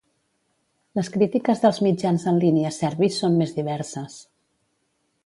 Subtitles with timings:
[0.99, 4.17] Les crítiques dels mitjans en línia serbis són més diverses.